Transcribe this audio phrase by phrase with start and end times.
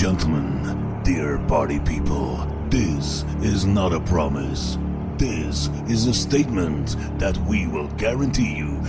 [0.00, 2.38] gentlemen, dear party people,
[2.70, 4.78] this is not a promise.
[5.18, 8.80] This is a statement that we will guarantee you.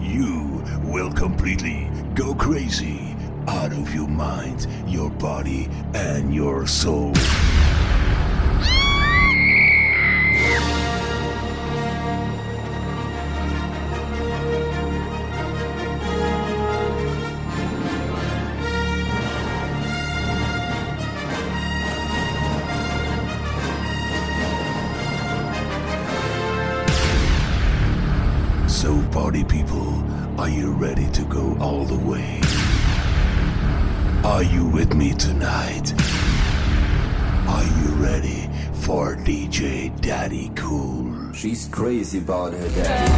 [0.00, 3.14] You will completely go crazy,
[3.46, 7.14] out of your mind, your body, and your soul.
[41.48, 43.17] She's crazy about her daddy.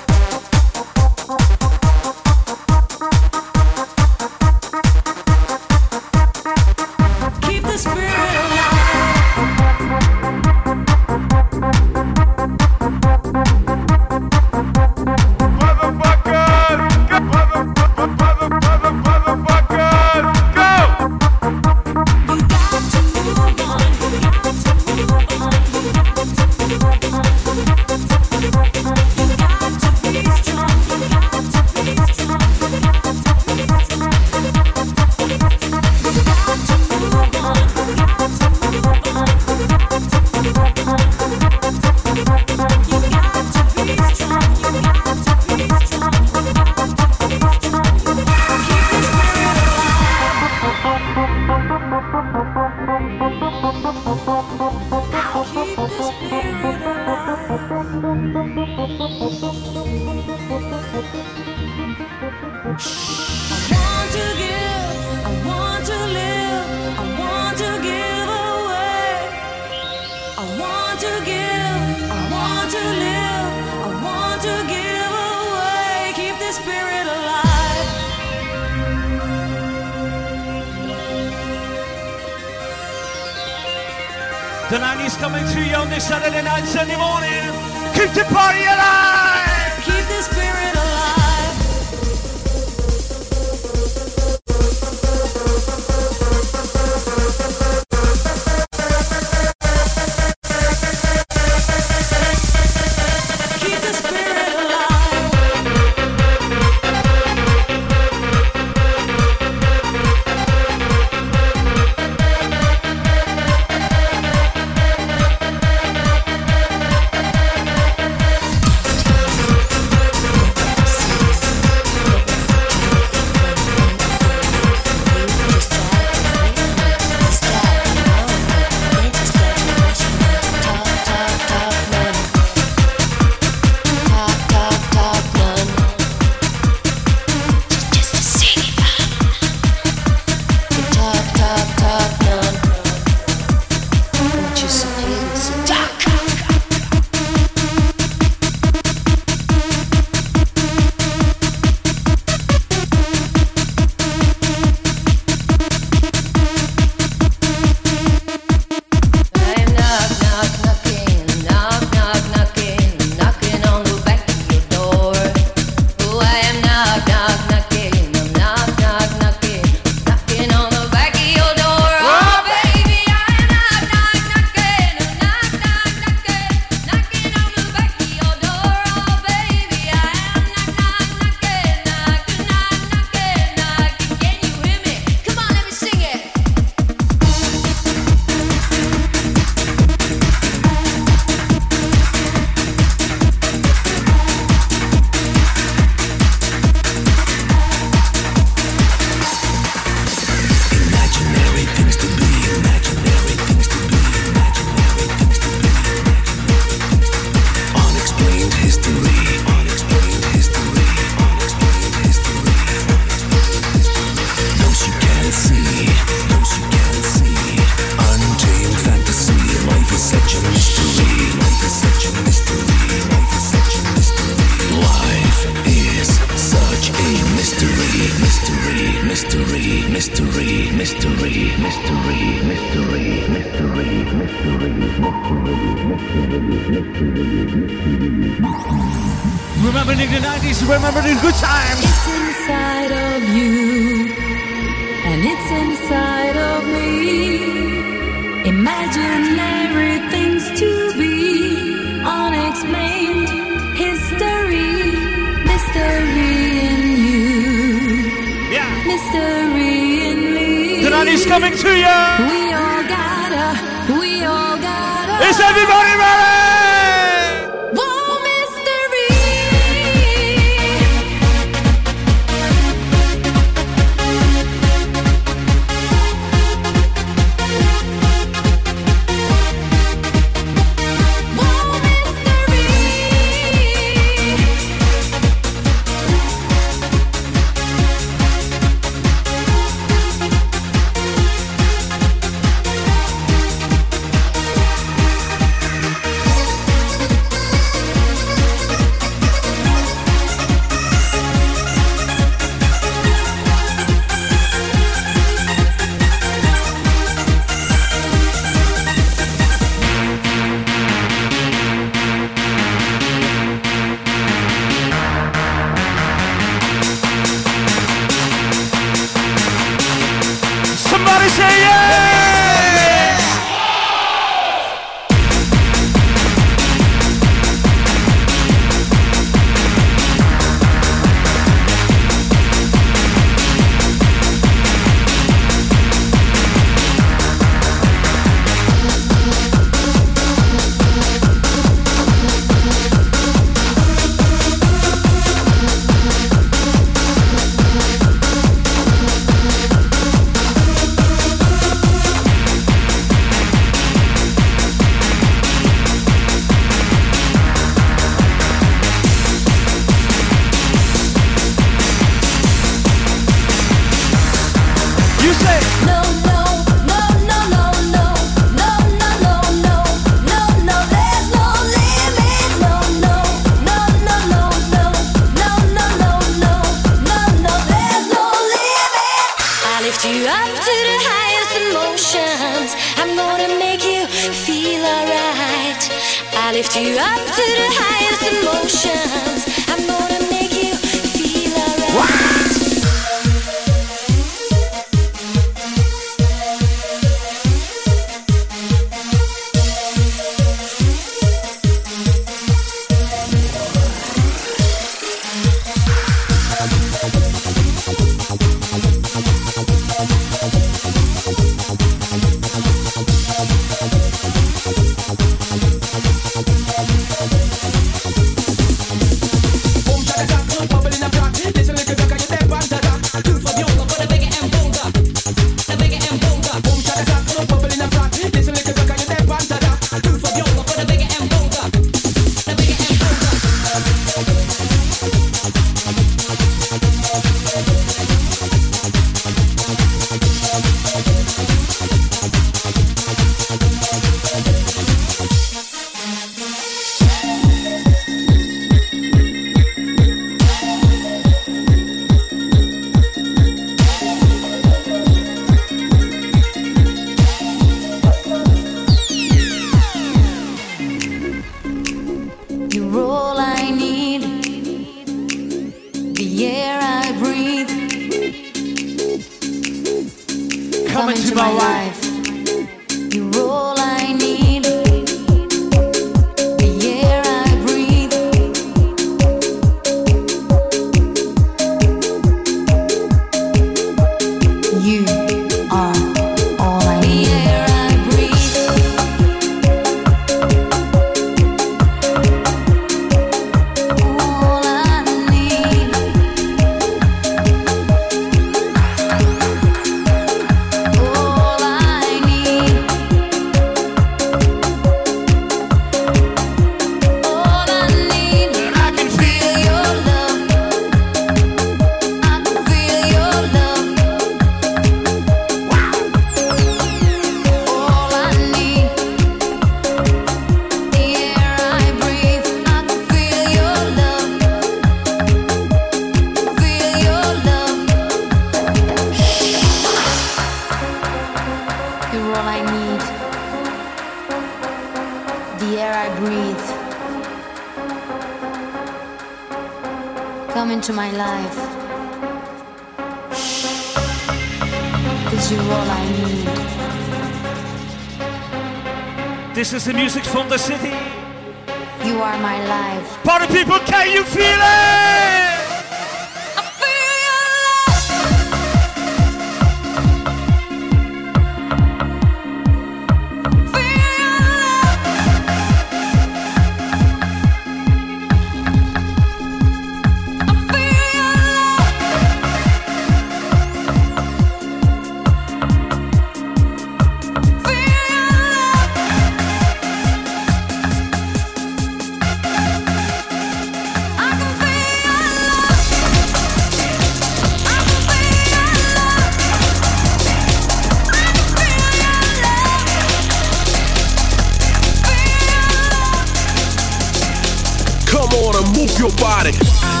[598.59, 600.00] Move your body.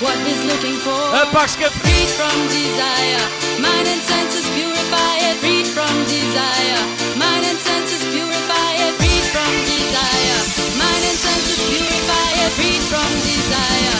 [0.00, 0.96] What he's looking for,
[1.30, 3.20] parce que freed from desire,
[3.60, 6.80] mind and senses purify it, freed from desire,
[7.20, 10.40] mind and senses purify it, freed from desire,
[10.80, 13.96] mind and senses purify it, freed from desire.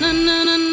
[0.00, 0.69] Na na na na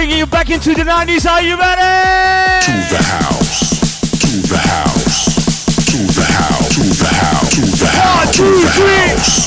[0.00, 1.30] bringing you back into the 90s.
[1.30, 2.64] Are you ready?
[2.64, 8.24] To the house, to the house, to the house, to the house, to the house,
[8.24, 9.39] One, two, three.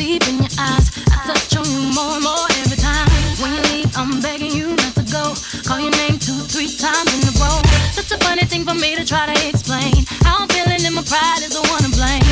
[0.00, 0.88] deep in your eyes.
[1.12, 3.08] I touch on you more and more every time.
[3.36, 5.36] When you leave, I'm begging you not to go.
[5.68, 7.60] Call your name two, three times in a row.
[7.92, 10.08] Such a funny thing for me to try to explain.
[10.24, 12.24] How I'm feeling and my pride is the one to blame.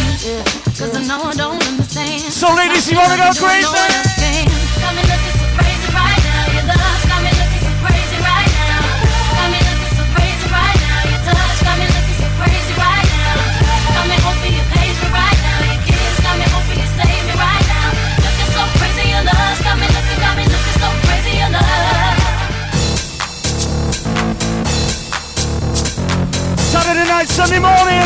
[0.80, 2.32] Cause I know I don't understand.
[2.32, 4.07] So, ladies, you wanna go crazy?
[27.48, 27.97] Sunday morning.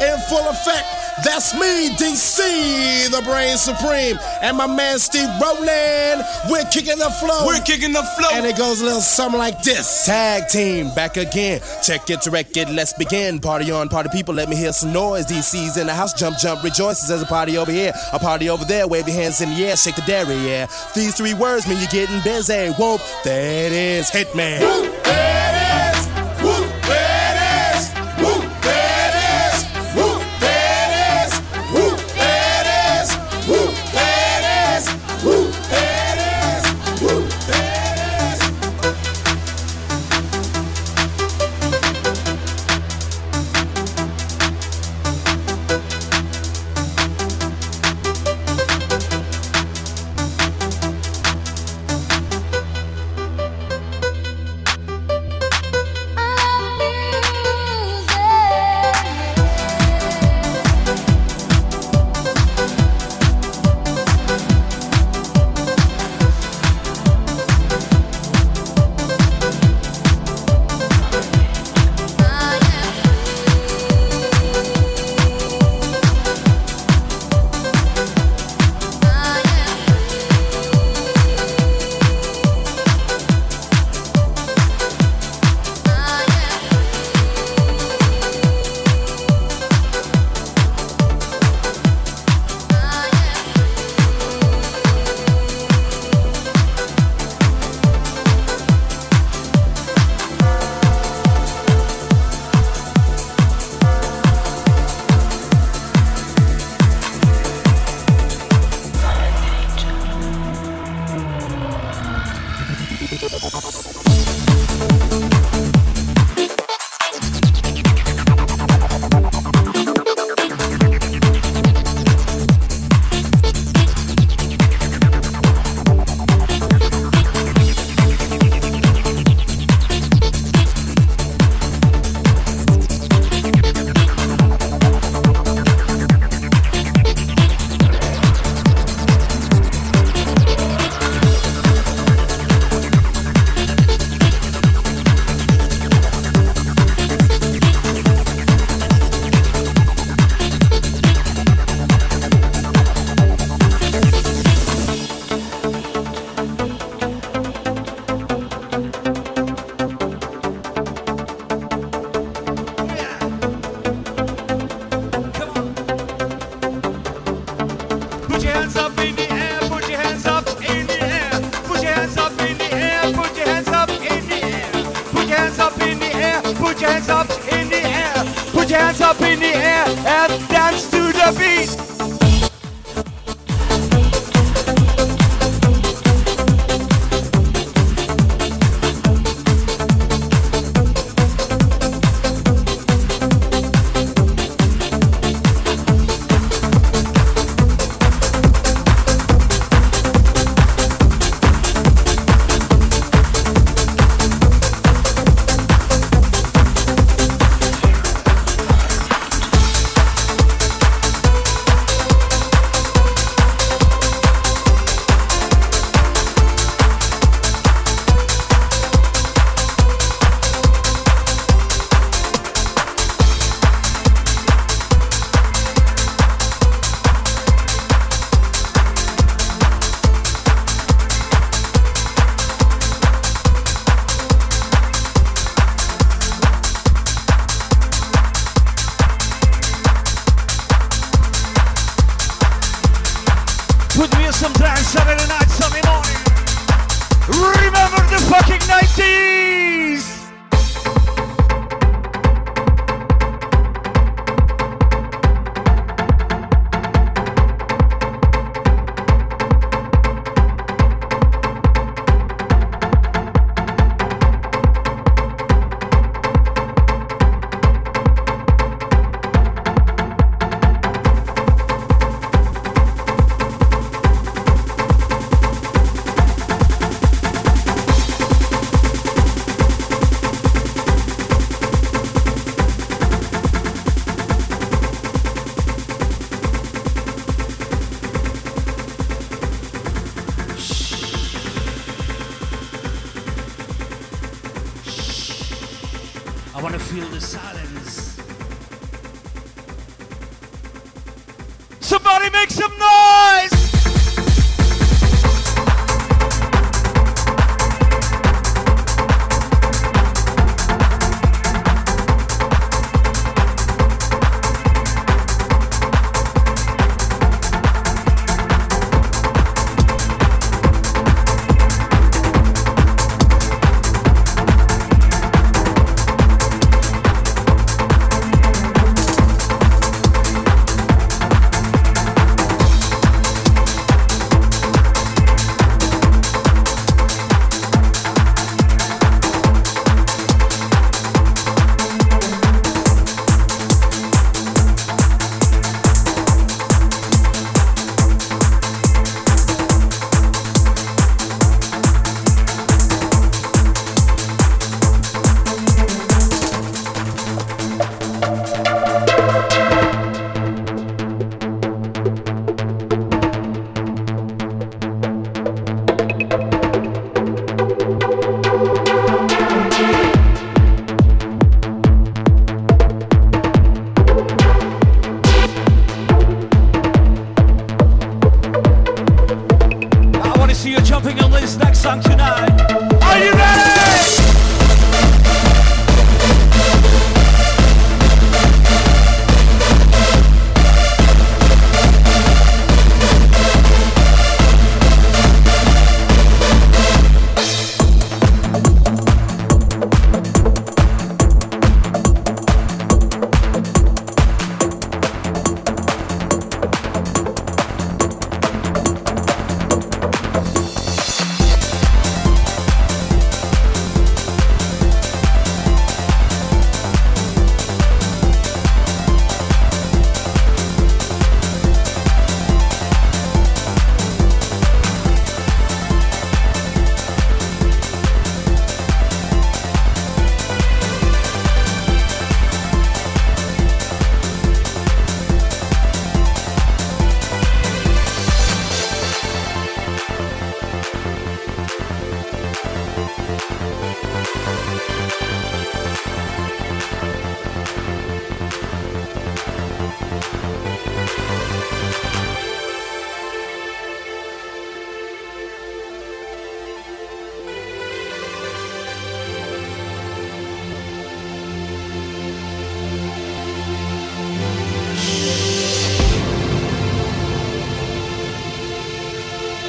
[0.00, 0.86] In full effect.
[1.24, 6.22] That's me, DC, the brain supreme, and my man Steve Rowland.
[6.50, 7.46] We're kicking the flow.
[7.46, 8.28] We're kicking the flow.
[8.32, 10.04] And it goes a little something like this.
[10.04, 11.60] Tag team back again.
[11.82, 13.38] Check it, direct it, let's begin.
[13.38, 15.26] Party on, party people, let me hear some noise.
[15.26, 17.08] DC's in the house, jump, jump, rejoices.
[17.08, 18.86] There's a party over here, a party over there.
[18.86, 20.66] Wave your hands in the air, shake the dairy, yeah.
[20.94, 22.70] These three words mean you're getting busy.
[22.78, 24.34] Whoop, there it is, hit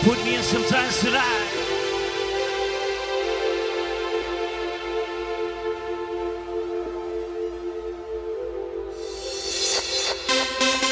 [0.07, 1.51] put me in some trance tonight.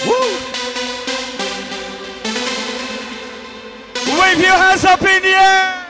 [0.05, 0.20] Woo!
[4.20, 5.85] Wave your hands up in the air!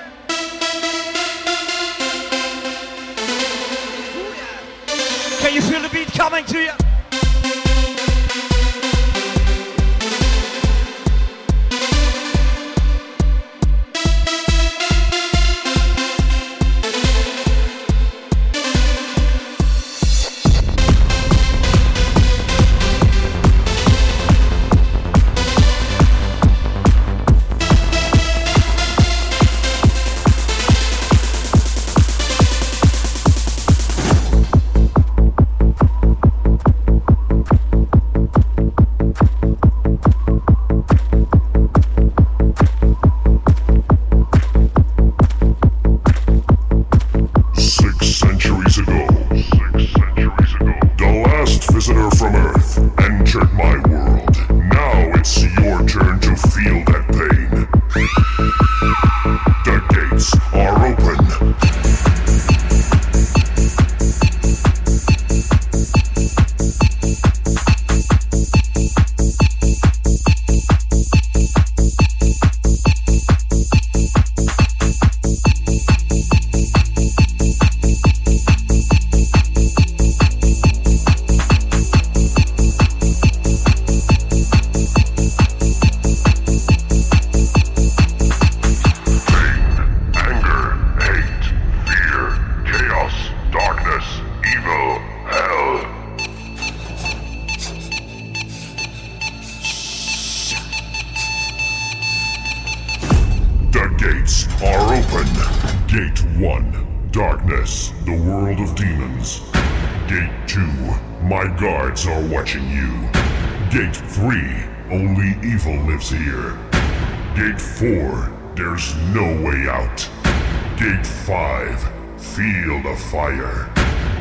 [121.25, 123.67] 5, field of fire.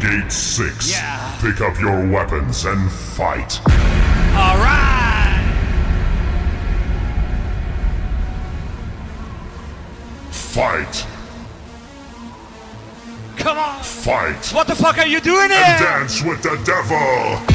[0.01, 0.99] Gate 6,
[1.39, 3.61] pick up your weapons and fight.
[4.33, 5.53] All right.
[10.31, 11.07] Fight!
[13.37, 13.83] Come on.
[13.83, 14.55] Fight!
[14.55, 17.54] What the fuck are you doing And dance with the devil!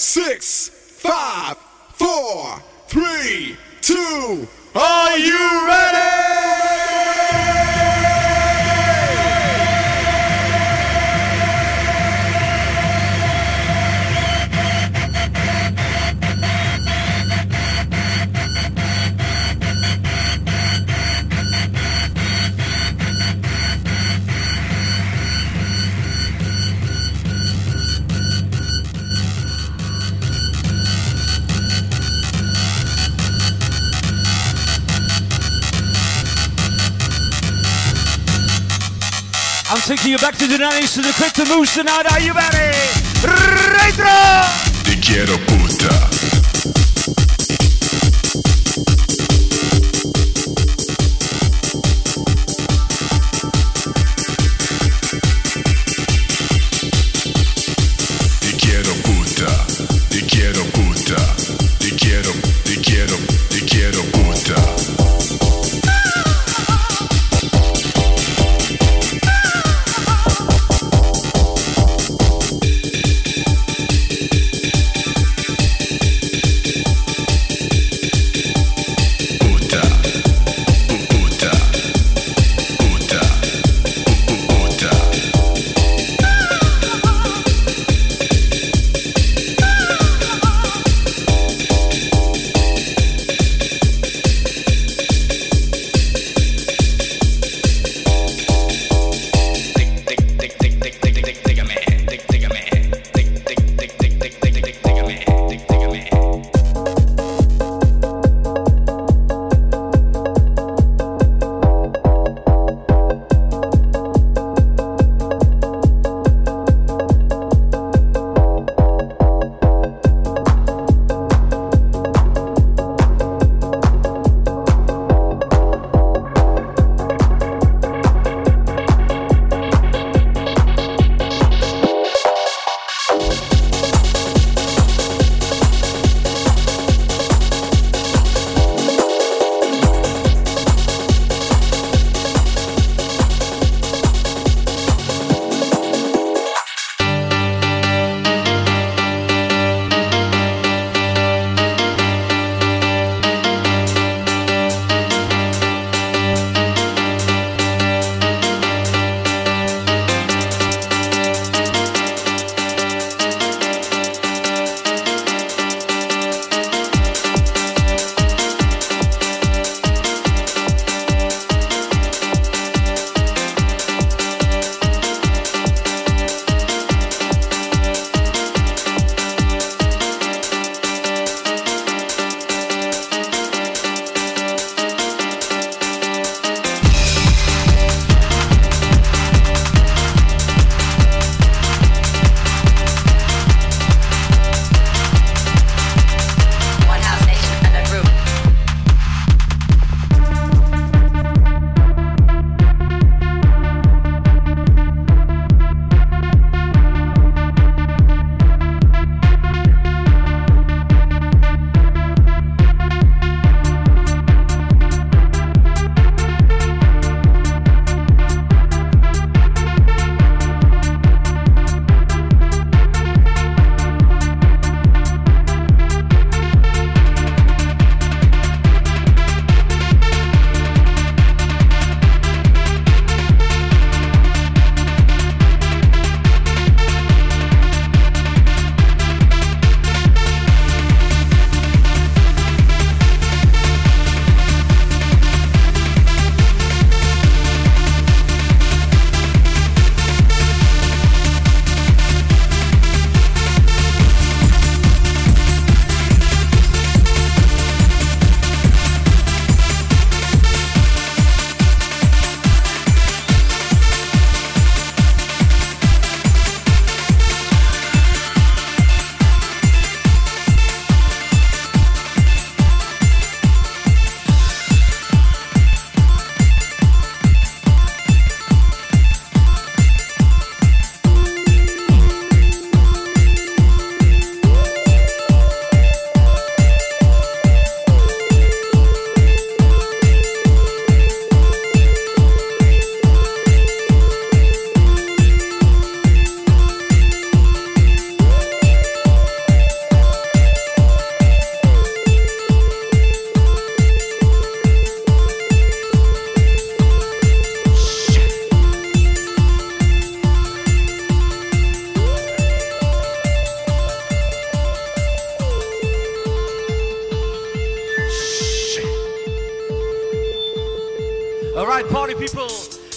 [0.00, 1.58] Six, five,
[1.92, 4.48] four, three, two.
[4.74, 6.49] Are you ready?
[39.96, 42.06] Taking you back to the 90s to the quick to move tonight.
[42.12, 42.70] Are you ready?
[43.24, 44.06] Retro!
[44.84, 45.49] Te quiero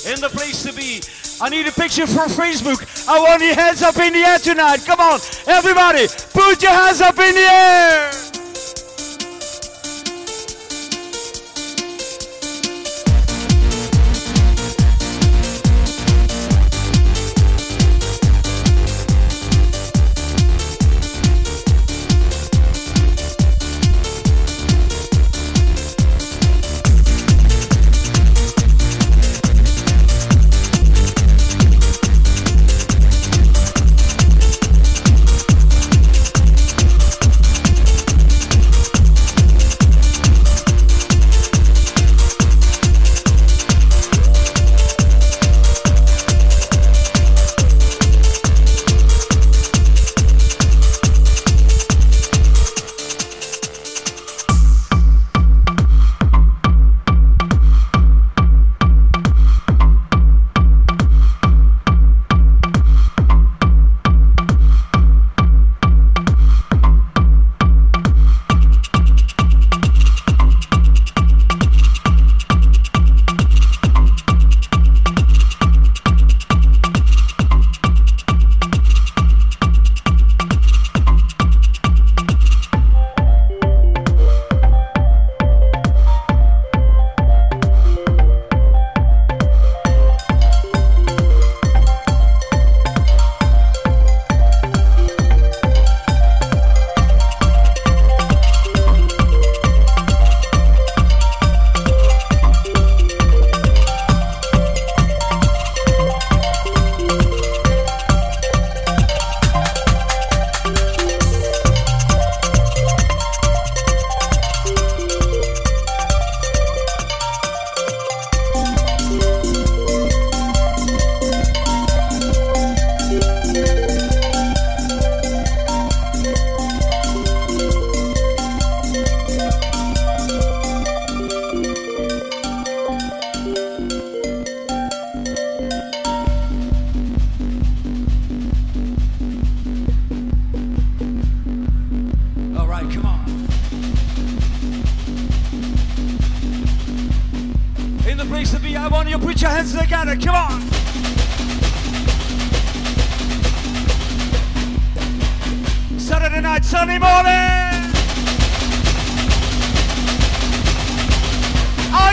[0.06, 1.02] in the place to be.
[1.42, 2.80] I need a picture for Facebook.
[3.08, 4.86] I want your hands up in the air tonight.
[4.86, 8.13] Come on, everybody, put your hands up in the air.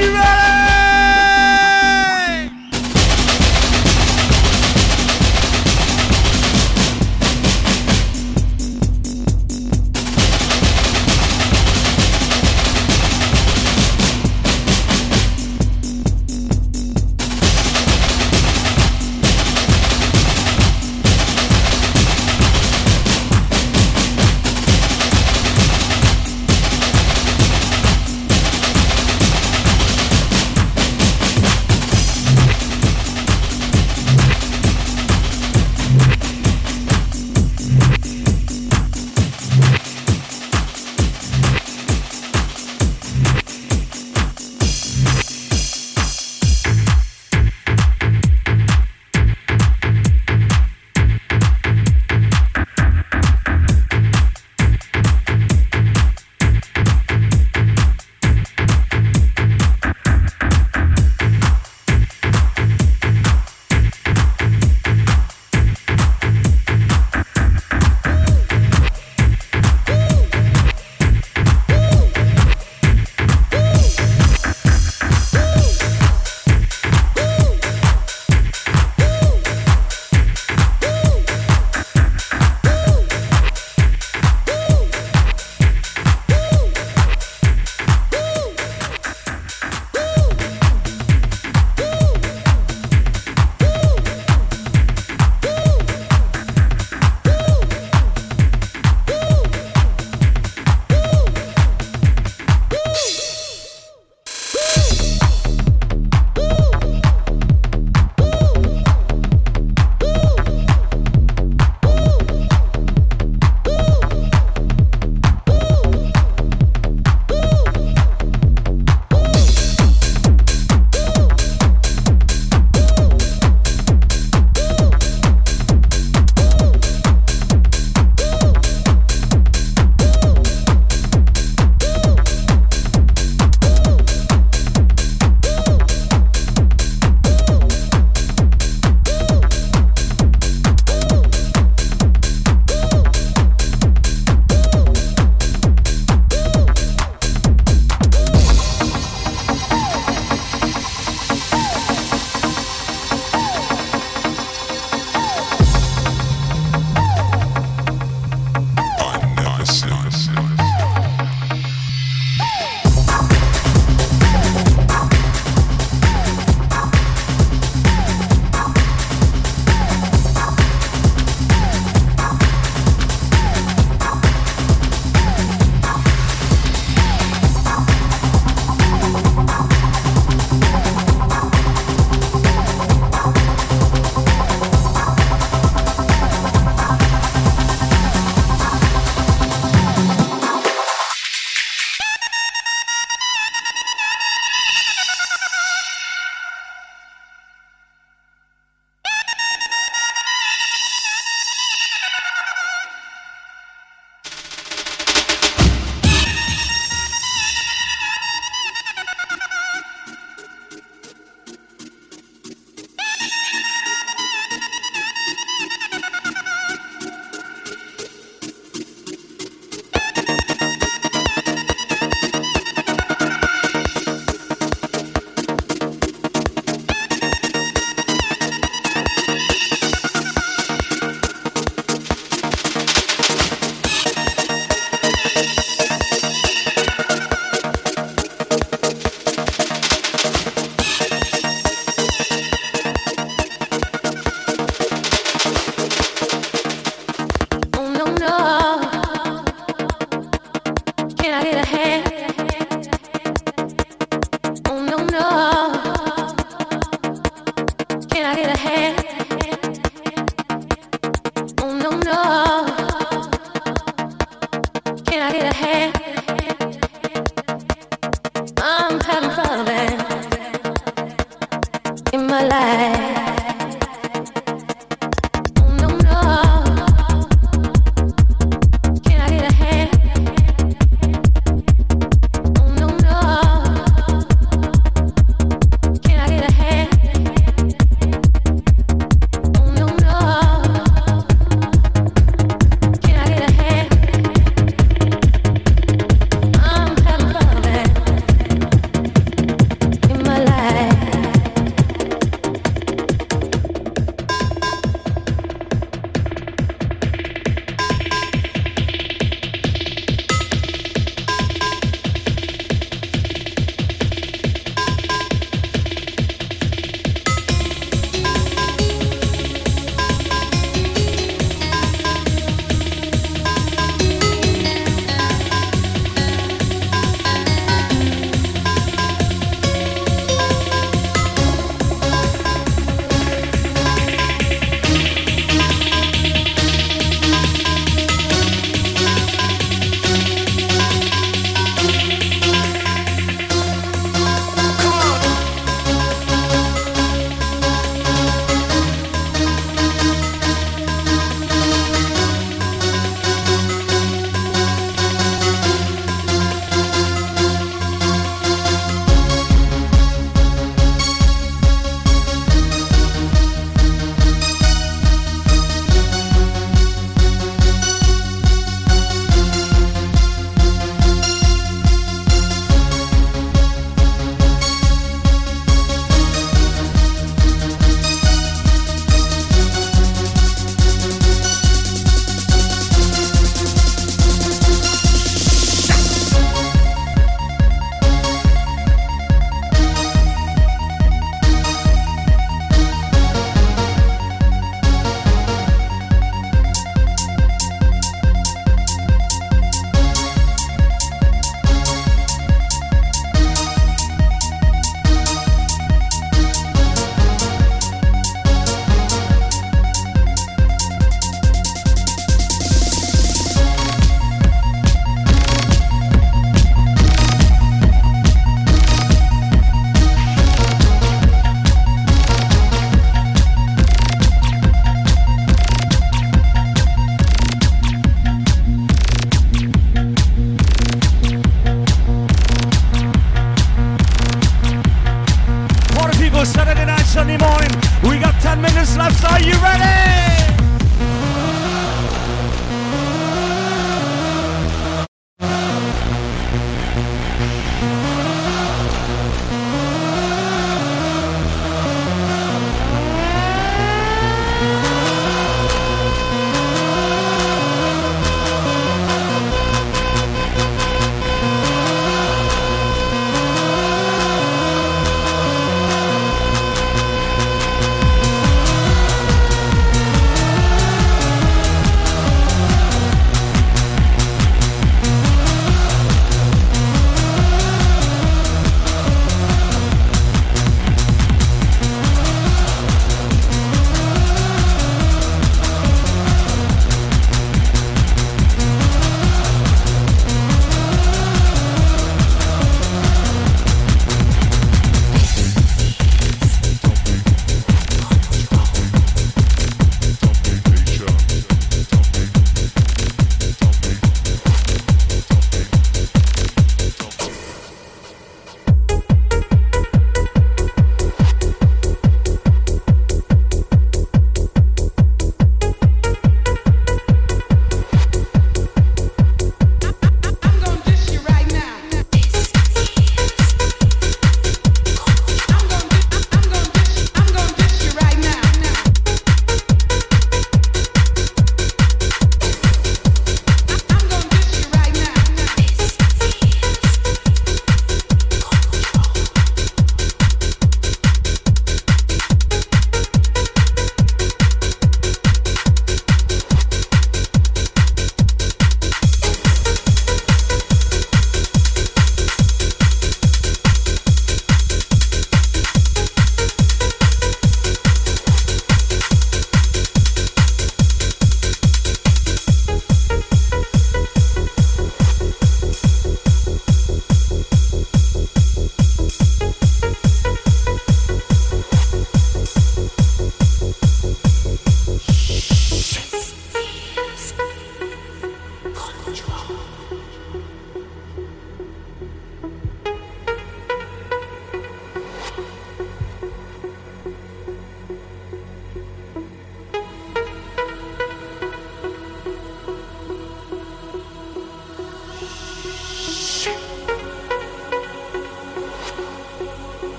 [0.00, 0.31] You ready?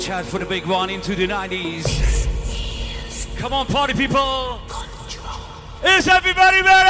[0.00, 1.86] watch out for the big one into the 90s.
[3.36, 4.58] Come on, party people!
[4.66, 5.40] Control.
[5.84, 6.89] Is everybody ready?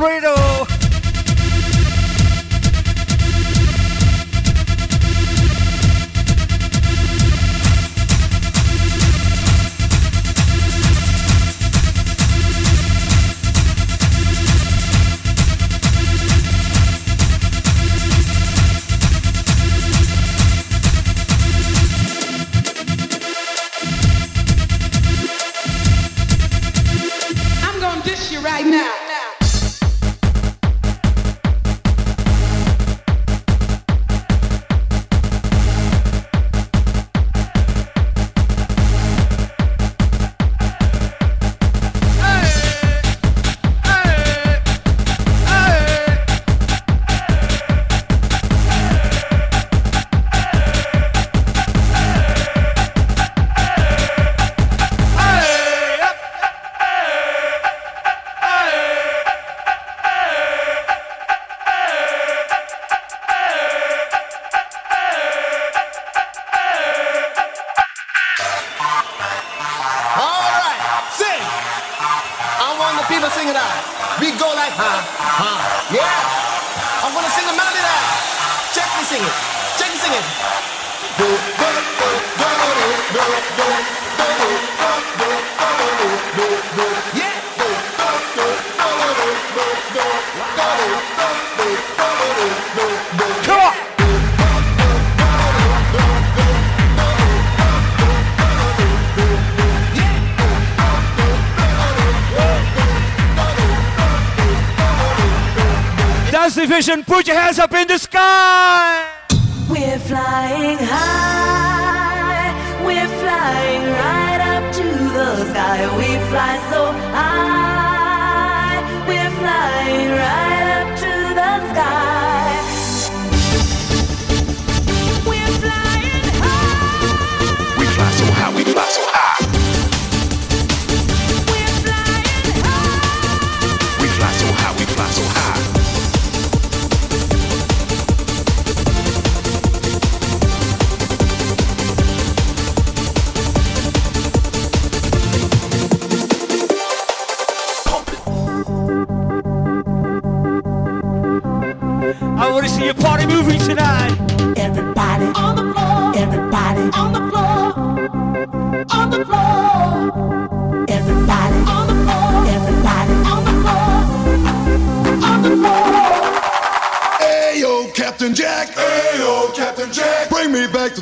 [0.00, 0.39] Laredo.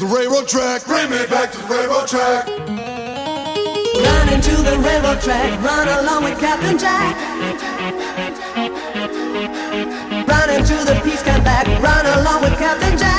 [0.09, 0.85] railroad track.
[0.85, 2.47] Bring me back to the railroad track.
[2.49, 5.63] Run into the railroad track.
[5.63, 7.17] Run along with Captain Jack.
[10.27, 11.67] Run into the peace come back.
[11.83, 13.18] Run along with Captain Jack.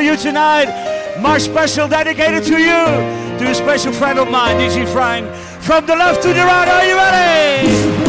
[0.00, 1.20] for you tonight.
[1.20, 5.26] My special dedicated to you, to a special friend of mine, DJ Frank.
[5.62, 7.99] From the left to the right, are you ready?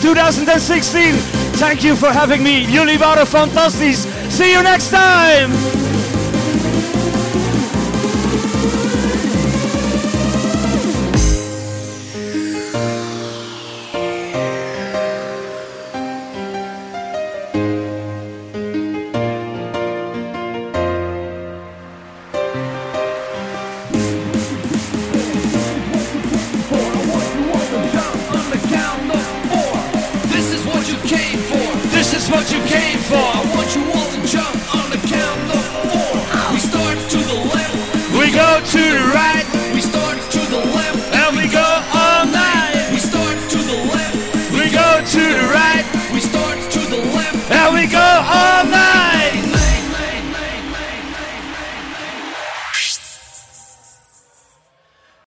[0.00, 1.14] 2016.
[1.58, 2.66] Thank you for having me.
[2.66, 4.06] Jullie waren fantastisch.
[4.28, 5.77] See you next time.